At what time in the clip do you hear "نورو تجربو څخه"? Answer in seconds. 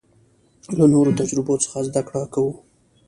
0.93-1.77